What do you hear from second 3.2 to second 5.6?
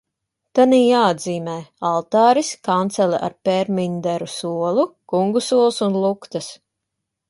ar pērminderu solu, kungu